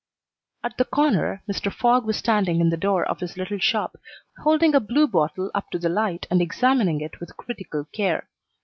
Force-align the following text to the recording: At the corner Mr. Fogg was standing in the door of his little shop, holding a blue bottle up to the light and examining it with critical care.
At 0.63 0.79
the 0.79 0.85
corner 0.85 1.43
Mr. 1.47 1.71
Fogg 1.71 2.05
was 2.07 2.17
standing 2.17 2.59
in 2.59 2.71
the 2.71 2.75
door 2.75 3.05
of 3.05 3.19
his 3.19 3.37
little 3.37 3.59
shop, 3.59 3.97
holding 4.39 4.73
a 4.73 4.79
blue 4.79 5.05
bottle 5.07 5.51
up 5.53 5.69
to 5.69 5.77
the 5.77 5.89
light 5.89 6.25
and 6.31 6.41
examining 6.41 7.01
it 7.01 7.19
with 7.19 7.37
critical 7.37 7.85
care. 7.93 8.27